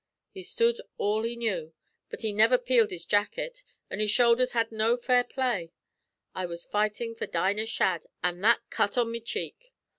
"He 0.31 0.41
stud 0.41 0.77
all 0.97 1.21
he 1.21 1.35
knew, 1.35 1.73
but 2.09 2.21
he 2.23 2.31
niver 2.33 2.57
peeled 2.57 2.89
his 2.89 3.05
jackut, 3.05 3.61
an' 3.87 3.99
his 3.99 4.09
shoulders 4.09 4.53
had 4.53 4.71
no 4.71 4.97
fair 4.97 5.23
play. 5.23 5.73
I 6.33 6.47
was 6.47 6.65
fightin' 6.65 7.13
for 7.13 7.27
Dinah 7.27 7.67
Shadd 7.67 8.07
an' 8.23 8.41
that 8.41 8.61
cut 8.71 8.97
on 8.97 9.11
me 9.11 9.19
cheek. 9.19 9.71